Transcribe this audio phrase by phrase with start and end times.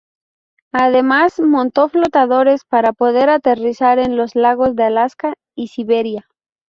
[0.73, 6.27] Además, montó flotadores para poder aterrizar en los lagos de Alaska y Siberia.